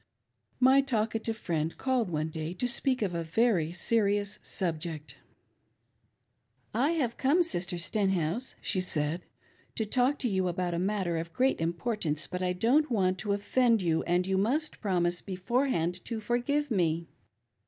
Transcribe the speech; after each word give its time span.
My 0.59 0.81
talkative 0.81 1.37
friend 1.37 1.77
called 1.77 2.09
one 2.09 2.29
day 2.29 2.53
to 2.53 2.67
speak 2.67 3.03
of 3.03 3.13
a 3.13 3.23
very 3.23 3.71
serious 3.71 4.39
subject." 4.41 5.17
I 6.87 6.93
have 6.93 7.17
come. 7.17 7.43
Sister 7.43 7.77
Stenhouse," 7.77 8.55
she 8.63 8.81
said," 8.81 9.21
to 9.75 9.85
talk 9.85 10.17
to 10.17 10.27
yoU 10.27 10.47
about 10.49 10.73
a 10.73 10.79
matter 10.79 11.17
of 11.19 11.33
great 11.33 11.61
importance, 11.61 12.25
but 12.25 12.41
I 12.41 12.53
don't 12.53 12.89
want 12.89 13.19
to 13.19 13.29
•offend 13.29 13.81
you, 13.81 14.01
and 14.05 14.25
you 14.25 14.39
must 14.39 14.81
promise 14.81 15.21
beforehand 15.21 16.03
to 16.05 16.19
forgive 16.19 16.71
me." 16.71 17.07